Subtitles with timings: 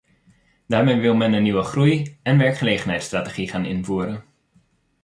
[0.67, 4.23] Daarmee wil men een nieuwe groei- en werkgelegenheidsstrategie gaan invoeren.